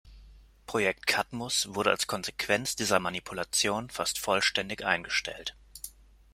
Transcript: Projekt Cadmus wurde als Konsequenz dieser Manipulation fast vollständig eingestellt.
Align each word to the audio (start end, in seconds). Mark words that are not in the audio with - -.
Projekt 0.65 1.05
Cadmus 1.05 1.75
wurde 1.75 1.91
als 1.91 2.07
Konsequenz 2.07 2.75
dieser 2.75 2.97
Manipulation 2.97 3.87
fast 3.91 4.17
vollständig 4.17 4.83
eingestellt. 4.83 5.55